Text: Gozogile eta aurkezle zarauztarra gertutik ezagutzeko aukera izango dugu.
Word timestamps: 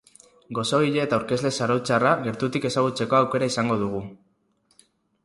Gozogile 0.59 1.01
eta 1.01 1.17
aurkezle 1.19 1.51
zarauztarra 1.57 2.13
gertutik 2.29 2.65
ezagutzeko 2.71 3.19
aukera 3.19 3.51
izango 3.55 3.79
dugu. 3.83 4.03